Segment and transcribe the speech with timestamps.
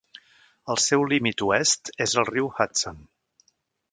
[0.73, 3.01] El seu límit oest és el riu Hudson.